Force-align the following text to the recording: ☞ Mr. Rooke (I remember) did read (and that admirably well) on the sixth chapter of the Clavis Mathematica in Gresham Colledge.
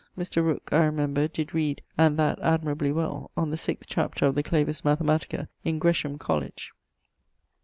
☞ 0.17 0.17
Mr. 0.19 0.43
Rooke 0.43 0.73
(I 0.73 0.83
remember) 0.85 1.27
did 1.27 1.53
read 1.53 1.83
(and 1.95 2.17
that 2.17 2.39
admirably 2.39 2.91
well) 2.91 3.29
on 3.37 3.51
the 3.51 3.55
sixth 3.55 3.87
chapter 3.87 4.25
of 4.25 4.33
the 4.33 4.41
Clavis 4.41 4.81
Mathematica 4.81 5.47
in 5.63 5.77
Gresham 5.77 6.17
Colledge. 6.17 6.71